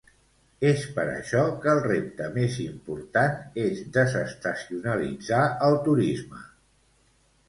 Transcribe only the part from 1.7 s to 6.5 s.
el repte més important és desestacionalitzar el turisme.